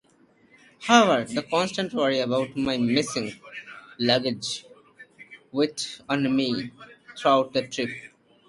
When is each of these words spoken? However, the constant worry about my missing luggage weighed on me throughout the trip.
However, 0.81 1.31
the 1.31 1.43
constant 1.43 1.93
worry 1.93 2.17
about 2.21 2.57
my 2.57 2.75
missing 2.75 3.33
luggage 3.99 4.65
weighed 5.51 5.79
on 6.09 6.35
me 6.35 6.71
throughout 7.15 7.53
the 7.53 7.67
trip. 7.67 7.91